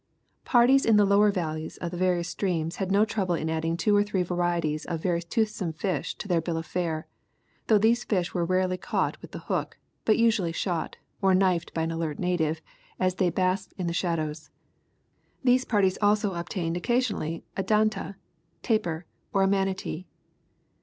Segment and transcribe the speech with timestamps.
[0.45, 3.95] Parties in the lower valleys of the various streams had no trouble in adding two
[3.95, 7.05] or three varieties of very toothsome fish to their bill of fare,
[7.67, 11.83] though these fish were rarely caught with the hook, but usually shot, or knifed by
[11.83, 12.61] an alert native,
[12.99, 14.49] as they basked in the shallows.
[15.43, 18.15] These parties also obtained occasionally a danta
[18.63, 20.05] (tapir) or a manatee.